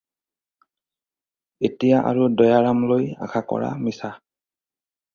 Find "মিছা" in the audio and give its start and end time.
3.87-4.15